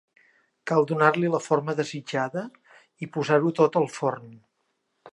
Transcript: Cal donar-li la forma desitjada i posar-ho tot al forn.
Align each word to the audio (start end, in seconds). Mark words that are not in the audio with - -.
Cal 0.71 0.87
donar-li 0.91 1.29
la 1.35 1.41
forma 1.49 1.77
desitjada 1.81 2.45
i 3.07 3.13
posar-ho 3.19 3.55
tot 3.63 3.81
al 3.83 3.89
forn. 4.01 4.29